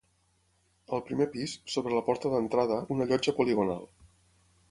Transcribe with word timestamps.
Al 0.97 1.03
primer 1.09 1.27
pis, 1.35 1.53
sobre 1.75 1.93
la 1.97 2.01
porta 2.09 2.33
d'entrada, 2.33 2.81
una 2.97 3.09
llotja 3.11 3.37
poligonal. 3.43 3.87